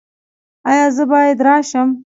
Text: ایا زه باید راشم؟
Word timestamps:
ایا 0.69 0.87
زه 0.95 1.03
باید 1.11 1.37
راشم؟ 1.47 1.89